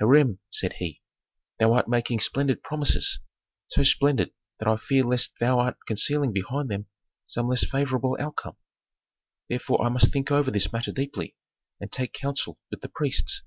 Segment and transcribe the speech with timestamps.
[0.00, 1.02] "Hiram," said he,
[1.60, 3.20] "thou art making splendid promises.
[3.68, 6.86] So splendid that I fear lest thou art concealing behind them
[7.26, 8.56] some less favorable outcome.
[9.50, 11.36] Therefore I must think over this matter deeply
[11.82, 13.42] and take counsel with the priests."